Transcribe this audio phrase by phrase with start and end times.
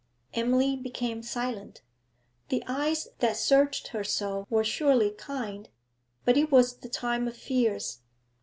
[0.33, 1.83] Emily became silent.
[2.49, 5.69] The eyes that searched her so were surely kind,
[6.25, 7.99] but it was the time of fears.